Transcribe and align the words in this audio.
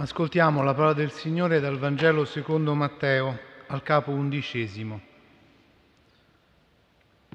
Ascoltiamo 0.00 0.62
la 0.62 0.72
parola 0.72 0.94
del 0.94 1.10
Signore 1.10 1.60
dal 1.60 1.78
Vangelo 1.78 2.24
secondo 2.24 2.72
Matteo, 2.72 3.38
al 3.66 3.82
capo 3.82 4.12
undicesimo. 4.12 4.98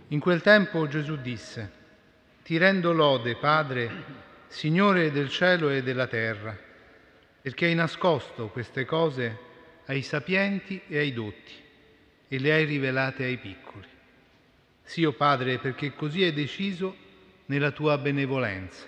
In 0.08 0.20
quel 0.20 0.42
tempo 0.42 0.88
Gesù 0.88 1.16
disse, 1.18 1.72
Ti 2.42 2.58
rendo 2.58 2.92
lode, 2.92 3.36
Padre, 3.36 3.92
Signore 4.48 5.12
del 5.12 5.30
cielo 5.30 5.70
e 5.70 5.84
della 5.84 6.08
terra, 6.08 6.58
perché 7.40 7.68
hai 7.68 7.76
nascosto 7.76 8.48
queste 8.48 8.84
cose 8.84 9.38
ai 9.86 10.02
sapienti 10.02 10.82
e 10.88 10.98
ai 10.98 11.14
dotti 11.14 11.54
e 12.28 12.40
le 12.40 12.52
hai 12.52 12.66
rivelate 12.66 13.26
ai 13.26 13.38
piccoli. 13.38 13.88
Sì, 14.82 15.04
o 15.06 15.12
Padre, 15.12 15.60
perché 15.60 15.94
così 15.94 16.24
hai 16.24 16.34
deciso 16.34 16.96
nella 17.46 17.70
tua 17.70 18.00
benevolenza. 18.00 18.88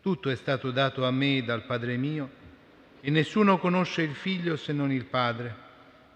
Tutto 0.00 0.30
è 0.30 0.36
stato 0.36 0.70
dato 0.70 1.04
a 1.04 1.10
me 1.10 1.42
dal 1.42 1.64
Padre 1.64 1.96
mio 1.96 2.38
e 3.00 3.10
nessuno 3.10 3.58
conosce 3.58 4.02
il 4.02 4.14
Figlio 4.14 4.56
se 4.56 4.72
non 4.72 4.92
il 4.92 5.04
Padre 5.06 5.68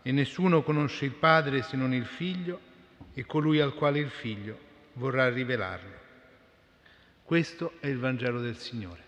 e 0.02 0.12
nessuno 0.12 0.62
conosce 0.62 1.06
il 1.06 1.12
Padre 1.12 1.62
se 1.62 1.76
non 1.76 1.94
il 1.94 2.04
Figlio 2.04 2.60
e 3.14 3.24
colui 3.24 3.60
al 3.60 3.74
quale 3.74 4.00
il 4.00 4.10
Figlio 4.10 4.58
vorrà 4.94 5.28
rivelarlo. 5.30 6.02
Questo 7.22 7.72
è 7.80 7.86
il 7.86 7.98
Vangelo 7.98 8.40
del 8.40 8.58
Signore. 8.58 9.03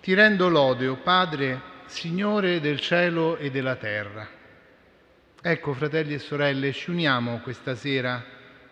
Ti 0.00 0.14
rendo 0.14 0.48
lode, 0.48 0.86
o 0.86 0.96
Padre, 0.96 1.60
Signore 1.86 2.60
del 2.60 2.78
cielo 2.78 3.36
e 3.36 3.50
della 3.50 3.74
terra. 3.74 4.28
Ecco, 5.42 5.72
fratelli 5.72 6.14
e 6.14 6.18
sorelle, 6.18 6.72
ci 6.72 6.90
uniamo 6.90 7.40
questa 7.40 7.74
sera 7.74 8.24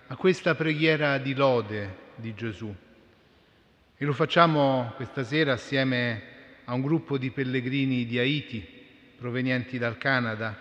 a 0.06 0.16
questa 0.16 0.54
preghiera 0.54 1.18
di 1.18 1.34
lode 1.34 1.96
di 2.14 2.32
Gesù. 2.34 2.72
E 3.96 4.04
lo 4.04 4.12
facciamo 4.12 4.92
questa 4.94 5.24
sera 5.24 5.54
assieme 5.54 6.22
a 6.64 6.74
un 6.74 6.82
gruppo 6.82 7.18
di 7.18 7.30
pellegrini 7.30 8.06
di 8.06 8.18
Haiti 8.18 8.64
provenienti 9.16 9.78
dal 9.78 9.98
Canada 9.98 10.56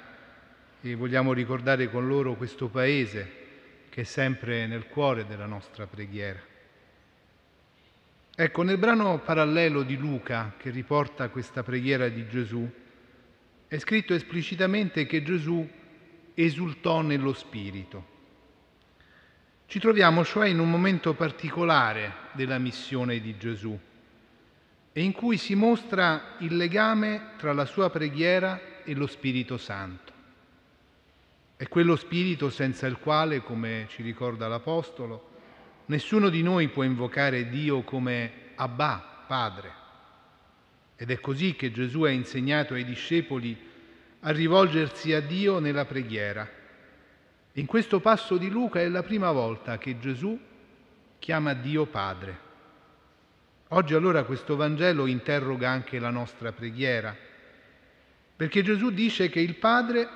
e 0.81 0.95
vogliamo 0.95 1.31
ricordare 1.31 1.91
con 1.91 2.07
loro 2.07 2.35
questo 2.35 2.69
paese 2.69 3.43
che 3.89 4.01
è 4.01 4.05
sempre 4.05 4.65
nel 4.65 4.87
cuore 4.87 5.25
della 5.27 5.45
nostra 5.45 5.85
preghiera. 5.85 6.53
Ecco, 8.37 8.63
nel 8.63 8.77
brano 8.77 9.19
parallelo 9.19 9.83
di 9.83 9.95
Luca 9.95 10.55
che 10.57 10.69
riporta 10.69 11.29
questa 11.29 11.63
preghiera 11.63 12.09
di 12.09 12.27
Gesù, 12.27 12.69
è 13.65 13.77
scritto 13.77 14.13
esplicitamente 14.13 15.05
che 15.05 15.23
Gesù 15.23 15.65
esultò 16.33 16.99
nello 16.99 17.31
Spirito. 17.31 18.13
Ci 19.67 19.79
troviamo 19.79 20.25
cioè 20.25 20.49
in 20.49 20.59
un 20.59 20.69
momento 20.69 21.13
particolare 21.13 22.13
della 22.33 22.57
missione 22.57 23.21
di 23.21 23.37
Gesù 23.37 23.79
e 24.91 25.01
in 25.01 25.13
cui 25.13 25.37
si 25.37 25.55
mostra 25.55 26.35
il 26.39 26.57
legame 26.57 27.35
tra 27.37 27.53
la 27.53 27.65
sua 27.65 27.89
preghiera 27.89 28.83
e 28.83 28.93
lo 28.95 29.07
Spirito 29.07 29.57
Santo. 29.57 30.11
È 31.55 31.69
quello 31.69 31.95
Spirito 31.95 32.49
senza 32.49 32.85
il 32.85 32.97
quale, 32.97 33.41
come 33.41 33.85
ci 33.87 34.03
ricorda 34.03 34.49
l'Apostolo, 34.49 35.34
Nessuno 35.87 36.29
di 36.29 36.41
noi 36.41 36.69
può 36.69 36.81
invocare 36.81 37.47
Dio 37.47 37.83
come 37.83 38.31
Abba, 38.55 39.23
Padre. 39.27 39.83
Ed 40.95 41.11
è 41.11 41.19
così 41.19 41.55
che 41.55 41.71
Gesù 41.71 42.03
ha 42.03 42.09
insegnato 42.09 42.73
ai 42.73 42.83
discepoli 42.83 43.55
a 44.21 44.31
rivolgersi 44.31 45.13
a 45.13 45.21
Dio 45.21 45.59
nella 45.59 45.85
preghiera. 45.85 46.49
In 47.53 47.67
questo 47.67 47.99
passo 47.99 48.37
di 48.37 48.49
Luca 48.49 48.79
è 48.79 48.87
la 48.87 49.03
prima 49.03 49.31
volta 49.31 49.77
che 49.77 49.99
Gesù 49.99 50.39
chiama 51.19 51.53
Dio 51.53 51.85
Padre. 51.85 52.39
Oggi 53.69 53.93
allora 53.93 54.23
questo 54.23 54.55
Vangelo 54.55 55.05
interroga 55.05 55.69
anche 55.69 55.99
la 55.99 56.09
nostra 56.09 56.51
preghiera, 56.51 57.15
perché 58.35 58.63
Gesù 58.63 58.89
dice 58.89 59.29
che 59.29 59.39
il 59.39 59.55
Padre 59.55 60.07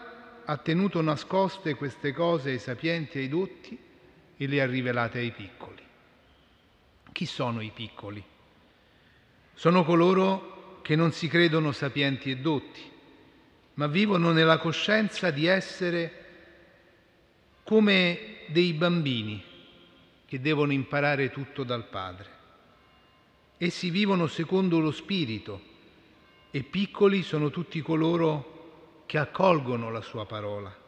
ha 0.46 0.58
tenuto 0.58 1.00
nascoste 1.02 1.76
queste 1.76 2.12
cose 2.12 2.50
ai 2.50 2.60
sapienti 2.60 3.20
e 3.20 3.22
ai 3.22 3.30
dotti 3.30 3.88
e 4.42 4.48
le 4.48 4.62
ha 4.62 4.66
rivelate 4.66 5.20
ai 5.20 5.32
piccoli. 5.32 5.84
Chi 7.12 7.26
sono 7.26 7.60
i 7.60 7.72
piccoli? 7.76 8.24
Sono 9.54 9.84
coloro 9.84 10.80
che 10.82 10.96
non 10.96 11.12
si 11.12 11.28
credono 11.28 11.74
sapienti 11.74 12.32
e 12.32 12.38
dotti, 12.38 12.80
ma 13.74 13.88
vivono 13.88 14.32
nella 14.32 14.58
coscienza 14.58 15.30
di 15.30 15.46
essere 15.46 16.26
come 17.66 18.38
dei 18.48 18.72
bambini 18.72 19.44
che 20.26 20.40
devono 20.40 20.72
imparare 20.72 21.32
tutto 21.32 21.66
dal 21.66 21.90
Padre. 21.90 22.38
Essi 23.58 23.90
vivono 23.90 24.28
secondo 24.28 24.80
lo 24.80 24.92
Spirito 24.92 25.62
e 26.50 26.64
piccoli 26.64 27.24
sono 27.24 27.50
tutti 27.50 27.82
coloro 27.82 29.04
che 29.06 29.18
accolgono 29.18 29.92
la 29.92 30.02
sua 30.02 30.26
parola 30.26 30.88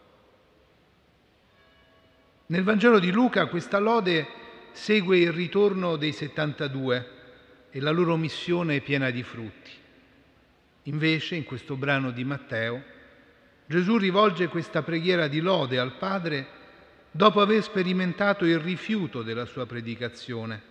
nel 2.51 2.63
Vangelo 2.63 2.99
di 2.99 3.11
Luca 3.11 3.45
questa 3.45 3.79
lode 3.79 4.27
segue 4.73 5.17
il 5.17 5.31
ritorno 5.31 5.95
dei 5.95 6.11
72 6.11 7.09
e 7.71 7.79
la 7.79 7.91
loro 7.91 8.17
missione 8.17 8.75
è 8.75 8.81
piena 8.81 9.09
di 9.09 9.23
frutti. 9.23 9.71
Invece, 10.83 11.35
in 11.35 11.45
questo 11.45 11.77
brano 11.77 12.11
di 12.11 12.25
Matteo, 12.25 12.83
Gesù 13.65 13.95
rivolge 13.95 14.49
questa 14.49 14.81
preghiera 14.81 15.29
di 15.29 15.39
lode 15.39 15.79
al 15.79 15.93
Padre 15.93 16.45
dopo 17.09 17.39
aver 17.39 17.63
sperimentato 17.63 18.43
il 18.43 18.59
rifiuto 18.59 19.21
della 19.21 19.45
sua 19.45 19.65
predicazione 19.65 20.61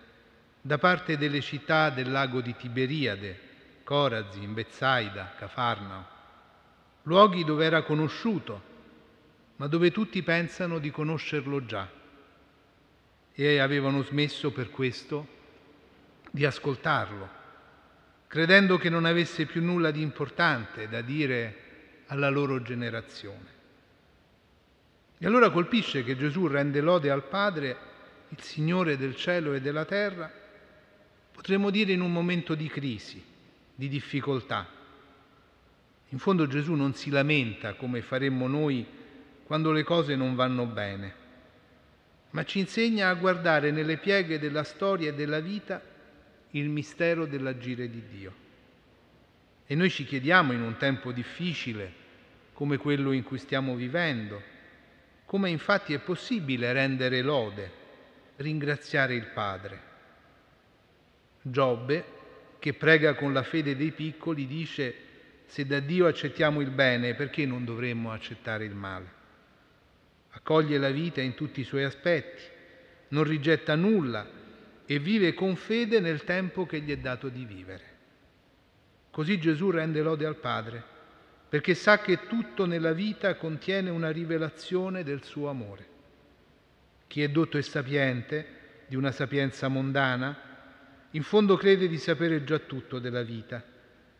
da 0.61 0.77
parte 0.77 1.17
delle 1.17 1.41
città 1.41 1.89
del 1.89 2.11
lago 2.11 2.41
di 2.41 2.55
Tiberiade, 2.55 3.39
Corazin, 3.83 4.53
Bezzaida, 4.53 5.33
Cafarnao, 5.35 6.05
luoghi 7.03 7.43
dove 7.43 7.65
era 7.65 7.81
conosciuto 7.81 8.69
ma 9.61 9.67
dove 9.67 9.91
tutti 9.91 10.23
pensano 10.23 10.79
di 10.79 10.89
conoscerlo 10.89 11.63
già 11.63 11.87
e 13.31 13.59
avevano 13.59 14.01
smesso 14.01 14.51
per 14.51 14.71
questo 14.71 15.27
di 16.31 16.45
ascoltarlo, 16.45 17.29
credendo 18.25 18.79
che 18.79 18.89
non 18.89 19.05
avesse 19.05 19.45
più 19.45 19.61
nulla 19.61 19.91
di 19.91 20.01
importante 20.01 20.89
da 20.89 21.01
dire 21.01 22.03
alla 22.07 22.29
loro 22.29 22.63
generazione. 22.63 23.49
E 25.19 25.27
allora 25.27 25.51
colpisce 25.51 26.03
che 26.03 26.17
Gesù 26.17 26.47
rende 26.47 26.81
lode 26.81 27.11
al 27.11 27.27
Padre, 27.27 27.77
il 28.29 28.41
Signore 28.41 28.97
del 28.97 29.15
cielo 29.15 29.53
e 29.53 29.61
della 29.61 29.85
terra, 29.85 30.31
potremmo 31.31 31.69
dire 31.69 31.91
in 31.91 32.01
un 32.01 32.11
momento 32.11 32.55
di 32.55 32.67
crisi, 32.67 33.23
di 33.75 33.87
difficoltà. 33.87 34.67
In 36.09 36.17
fondo 36.17 36.47
Gesù 36.47 36.73
non 36.73 36.95
si 36.95 37.11
lamenta 37.11 37.75
come 37.75 38.01
faremmo 38.01 38.47
noi 38.47 38.97
quando 39.51 39.73
le 39.73 39.83
cose 39.83 40.15
non 40.15 40.33
vanno 40.33 40.65
bene, 40.65 41.13
ma 42.29 42.45
ci 42.45 42.59
insegna 42.59 43.09
a 43.09 43.15
guardare 43.15 43.69
nelle 43.69 43.97
pieghe 43.97 44.39
della 44.39 44.63
storia 44.63 45.09
e 45.09 45.13
della 45.13 45.41
vita 45.41 45.81
il 46.51 46.69
mistero 46.69 47.25
dell'agire 47.25 47.89
di 47.89 48.01
Dio. 48.09 48.33
E 49.65 49.75
noi 49.75 49.89
ci 49.89 50.05
chiediamo 50.05 50.53
in 50.53 50.61
un 50.61 50.77
tempo 50.77 51.11
difficile 51.11 51.91
come 52.53 52.77
quello 52.77 53.11
in 53.11 53.23
cui 53.23 53.39
stiamo 53.39 53.75
vivendo, 53.75 54.41
come 55.25 55.49
infatti 55.49 55.91
è 55.91 55.99
possibile 55.99 56.71
rendere 56.71 57.21
lode, 57.21 57.71
ringraziare 58.37 59.15
il 59.15 59.25
Padre. 59.33 59.81
Giobbe, 61.41 62.05
che 62.57 62.73
prega 62.73 63.15
con 63.15 63.33
la 63.33 63.43
fede 63.43 63.75
dei 63.75 63.91
piccoli, 63.91 64.47
dice 64.47 64.95
se 65.45 65.65
da 65.65 65.81
Dio 65.81 66.07
accettiamo 66.07 66.61
il 66.61 66.69
bene, 66.69 67.15
perché 67.15 67.45
non 67.45 67.65
dovremmo 67.65 68.13
accettare 68.13 68.63
il 68.63 68.75
male? 68.75 69.19
Accoglie 70.31 70.77
la 70.77 70.91
vita 70.91 71.21
in 71.21 71.33
tutti 71.33 71.61
i 71.61 71.65
suoi 71.65 71.83
aspetti, 71.83 72.43
non 73.09 73.23
rigetta 73.23 73.75
nulla 73.75 74.27
e 74.85 74.99
vive 74.99 75.33
con 75.33 75.55
fede 75.55 75.99
nel 75.99 76.23
tempo 76.23 76.65
che 76.65 76.81
gli 76.81 76.91
è 76.91 76.97
dato 76.97 77.29
di 77.29 77.45
vivere. 77.45 77.89
Così 79.11 79.39
Gesù 79.39 79.69
rende 79.69 80.01
lode 80.01 80.25
al 80.25 80.37
Padre, 80.37 80.83
perché 81.49 81.73
sa 81.75 81.99
che 81.99 82.27
tutto 82.27 82.65
nella 82.65 82.93
vita 82.93 83.35
contiene 83.35 83.89
una 83.89 84.09
rivelazione 84.09 85.03
del 85.03 85.23
suo 85.23 85.49
amore. 85.49 85.87
Chi 87.07 87.21
è 87.21 87.27
dotto 87.27 87.57
e 87.57 87.61
sapiente 87.61 88.59
di 88.87 88.95
una 88.95 89.11
sapienza 89.11 89.67
mondana, 89.67 90.49
in 91.11 91.23
fondo 91.23 91.57
crede 91.57 91.89
di 91.89 91.97
sapere 91.97 92.45
già 92.45 92.59
tutto 92.59 92.99
della 92.99 93.23
vita 93.23 93.61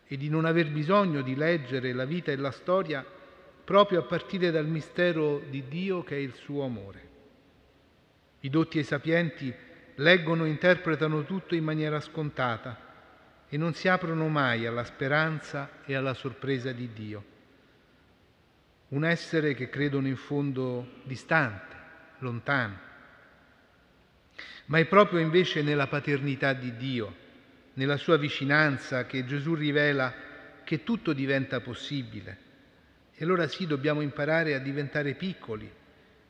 e 0.06 0.16
di 0.18 0.28
non 0.28 0.44
aver 0.44 0.70
bisogno 0.70 1.22
di 1.22 1.34
leggere 1.34 1.94
la 1.94 2.04
vita 2.04 2.32
e 2.32 2.36
la 2.36 2.50
storia 2.50 3.02
proprio 3.64 4.00
a 4.00 4.04
partire 4.04 4.50
dal 4.50 4.66
mistero 4.66 5.40
di 5.48 5.64
Dio 5.68 6.02
che 6.02 6.16
è 6.16 6.18
il 6.18 6.34
suo 6.34 6.64
amore. 6.64 7.10
I 8.40 8.50
dotti 8.50 8.78
e 8.78 8.80
i 8.80 8.84
sapienti 8.84 9.54
leggono 9.96 10.44
e 10.44 10.48
interpretano 10.48 11.24
tutto 11.24 11.54
in 11.54 11.62
maniera 11.62 12.00
scontata 12.00 12.90
e 13.48 13.56
non 13.56 13.74
si 13.74 13.86
aprono 13.86 14.28
mai 14.28 14.66
alla 14.66 14.84
speranza 14.84 15.82
e 15.84 15.94
alla 15.94 16.14
sorpresa 16.14 16.72
di 16.72 16.92
Dio. 16.92 17.24
Un 18.88 19.04
essere 19.04 19.54
che 19.54 19.68
credono 19.68 20.06
in 20.06 20.16
fondo 20.16 21.00
distante, 21.04 21.76
lontano. 22.18 22.78
Ma 24.66 24.78
è 24.78 24.86
proprio 24.86 25.20
invece 25.20 25.62
nella 25.62 25.86
paternità 25.86 26.52
di 26.52 26.76
Dio, 26.76 27.14
nella 27.74 27.96
sua 27.96 28.16
vicinanza, 28.16 29.06
che 29.06 29.24
Gesù 29.24 29.54
rivela 29.54 30.12
che 30.64 30.82
tutto 30.82 31.12
diventa 31.12 31.60
possibile. 31.60 32.50
E 33.14 33.24
allora 33.24 33.46
sì, 33.46 33.66
dobbiamo 33.66 34.00
imparare 34.00 34.54
a 34.54 34.58
diventare 34.58 35.14
piccoli 35.14 35.70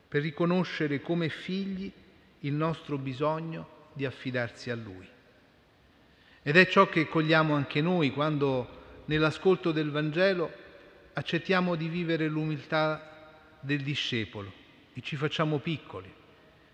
per 0.07 0.21
riconoscere 0.21 1.01
come 1.01 1.29
figli 1.29 1.91
il 2.39 2.53
nostro 2.53 2.97
bisogno 2.97 3.89
di 3.93 4.05
affidarsi 4.05 4.69
a 4.69 4.75
Lui. 4.75 5.07
Ed 6.41 6.57
è 6.57 6.67
ciò 6.67 6.87
che 6.89 7.07
cogliamo 7.07 7.55
anche 7.55 7.81
noi 7.81 8.11
quando 8.11 8.81
nell'ascolto 9.05 9.71
del 9.71 9.91
Vangelo 9.91 10.51
accettiamo 11.13 11.75
di 11.75 11.87
vivere 11.87 12.27
l'umiltà 12.27 13.31
del 13.59 13.81
discepolo 13.81 14.51
e 14.93 15.01
ci 15.01 15.15
facciamo 15.15 15.59
piccoli, 15.59 16.11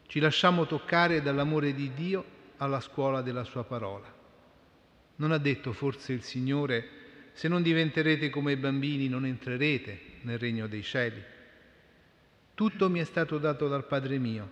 ci 0.07 0.19
lasciamo 0.19 0.65
toccare 0.65 1.21
dall'amore 1.21 1.73
di 1.73 1.93
Dio 1.93 2.25
alla 2.57 2.79
scuola 2.79 3.21
della 3.21 3.43
sua 3.43 3.63
parola. 3.63 4.11
Non 5.17 5.31
ha 5.31 5.37
detto 5.37 5.71
forse 5.71 6.13
il 6.13 6.23
Signore, 6.23 6.89
se 7.39 7.47
non 7.47 7.61
diventerete 7.61 8.29
come 8.29 8.51
i 8.51 8.57
bambini 8.57 9.07
non 9.07 9.25
entrerete 9.25 10.17
nel 10.23 10.37
regno 10.37 10.67
dei 10.67 10.83
cieli. 10.83 11.23
Tutto 12.53 12.89
mi 12.89 12.99
è 12.99 13.05
stato 13.05 13.37
dato 13.37 13.69
dal 13.69 13.85
Padre 13.85 14.17
mio 14.17 14.51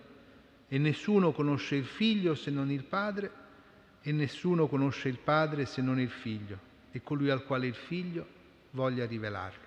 e 0.68 0.78
nessuno 0.78 1.32
conosce 1.32 1.74
il 1.74 1.84
figlio 1.84 2.34
se 2.34 2.50
non 2.50 2.70
il 2.70 2.84
Padre 2.84 3.30
e 4.00 4.10
nessuno 4.10 4.68
conosce 4.68 5.10
il 5.10 5.18
Padre 5.18 5.66
se 5.66 5.82
non 5.82 6.00
il 6.00 6.08
figlio 6.08 6.58
e 6.90 7.02
colui 7.02 7.28
al 7.28 7.44
quale 7.44 7.66
il 7.66 7.74
figlio 7.74 8.26
voglia 8.70 9.04
rivelarlo. 9.04 9.66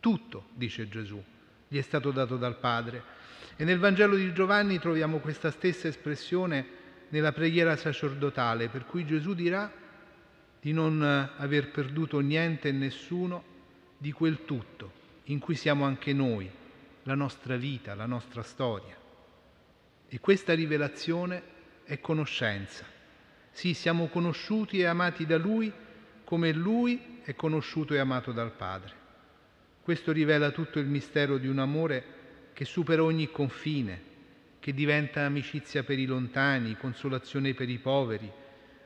Tutto, 0.00 0.48
dice 0.54 0.88
Gesù, 0.88 1.22
gli 1.68 1.78
è 1.78 1.82
stato 1.82 2.10
dato 2.10 2.36
dal 2.36 2.58
Padre. 2.58 3.04
E 3.54 3.62
nel 3.62 3.78
Vangelo 3.78 4.16
di 4.16 4.32
Giovanni 4.32 4.80
troviamo 4.80 5.18
questa 5.18 5.52
stessa 5.52 5.86
espressione 5.86 6.66
nella 7.10 7.30
preghiera 7.30 7.76
sacerdotale, 7.76 8.66
per 8.66 8.84
cui 8.84 9.06
Gesù 9.06 9.32
dirà 9.32 9.78
di 10.60 10.72
non 10.72 11.02
aver 11.02 11.70
perduto 11.70 12.20
niente 12.20 12.68
e 12.68 12.72
nessuno 12.72 13.42
di 13.96 14.12
quel 14.12 14.44
tutto 14.44 14.98
in 15.24 15.38
cui 15.38 15.54
siamo 15.54 15.84
anche 15.84 16.12
noi, 16.12 16.50
la 17.04 17.14
nostra 17.14 17.56
vita, 17.56 17.94
la 17.94 18.06
nostra 18.06 18.42
storia. 18.42 18.96
E 20.08 20.20
questa 20.20 20.54
rivelazione 20.54 21.42
è 21.84 22.00
conoscenza. 22.00 22.84
Sì, 23.52 23.74
siamo 23.74 24.08
conosciuti 24.08 24.80
e 24.80 24.86
amati 24.86 25.24
da 25.24 25.38
Lui 25.38 25.72
come 26.24 26.52
Lui 26.52 27.20
è 27.22 27.34
conosciuto 27.34 27.94
e 27.94 27.98
amato 27.98 28.32
dal 28.32 28.52
Padre. 28.52 28.94
Questo 29.82 30.12
rivela 30.12 30.50
tutto 30.50 30.78
il 30.78 30.86
mistero 30.86 31.38
di 31.38 31.48
un 31.48 31.58
amore 31.58 32.04
che 32.52 32.64
supera 32.64 33.02
ogni 33.02 33.30
confine, 33.30 34.08
che 34.60 34.74
diventa 34.74 35.24
amicizia 35.24 35.82
per 35.82 35.98
i 35.98 36.06
lontani, 36.06 36.76
consolazione 36.76 37.54
per 37.54 37.68
i 37.68 37.78
poveri, 37.78 38.30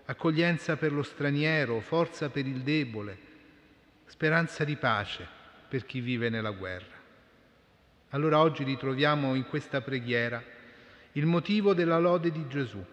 accoglienza 0.07 0.77
per 0.77 0.93
lo 0.93 1.03
straniero, 1.03 1.81
forza 1.81 2.29
per 2.29 2.47
il 2.47 2.61
debole, 2.61 3.19
speranza 4.07 4.65
di 4.65 4.77
pace 4.77 5.27
per 5.69 5.87
chi 5.87 6.01
vive 6.01 6.29
nella 6.29 6.51
guerra. 6.51 7.03
Allora 8.11 8.39
oggi 8.41 8.65
ritroviamo 8.65 9.35
in 9.35 9.47
questa 9.47 9.81
preghiera 9.81 10.43
il 11.13 11.27
motivo 11.27 11.75
della 11.75 11.99
lode 11.99 12.31
di 12.31 12.47
Gesù, 12.49 12.85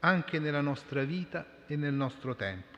anche 0.00 0.38
nella 0.38 0.60
nostra 0.60 1.04
vita 1.04 1.46
e 1.66 1.76
nel 1.76 1.94
nostro 1.94 2.36
tempo, 2.36 2.76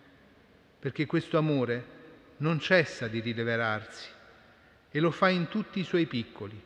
perché 0.79 1.07
questo 1.07 1.37
amore 1.37 1.93
non 2.39 2.61
cessa 2.61 3.09
di 3.09 3.21
rileverarsi 3.21 4.09
e 4.91 5.01
lo 5.01 5.11
fa 5.11 5.29
in 5.31 5.49
tutti 5.49 5.81
i 5.81 5.85
suoi 5.85 6.07
piccoli, 6.07 6.61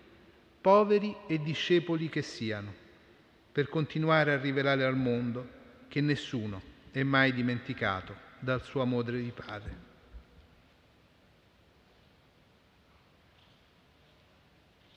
poveri 0.60 1.16
e 1.26 1.40
discepoli 1.40 2.08
che 2.08 2.22
siano, 2.22 2.74
per 3.50 3.68
continuare 3.68 4.32
a 4.32 4.38
rivelare 4.38 4.84
al 4.84 4.96
mondo 4.96 5.56
che 5.88 6.00
nessuno 6.00 6.76
è 6.90 7.02
mai 7.02 7.32
dimenticato 7.32 8.14
dal 8.38 8.62
suo 8.62 8.82
amore 8.82 9.20
di 9.20 9.32
Padre. 9.32 9.87